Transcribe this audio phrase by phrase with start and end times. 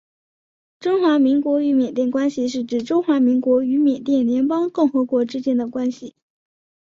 [0.79, 6.15] 中华民国与缅甸关系是指中华民国与缅甸联邦共和国之间的关系。